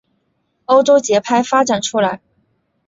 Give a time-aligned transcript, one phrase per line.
[0.65, 2.21] 欧洲节拍发展出来。